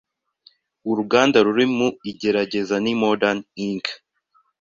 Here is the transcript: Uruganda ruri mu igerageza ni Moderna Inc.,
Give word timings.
Uruganda 0.89 1.37
ruri 1.45 1.65
mu 1.75 1.87
igerageza 2.11 2.75
ni 2.83 2.93
Moderna 3.01 3.43
Inc., 3.67 3.85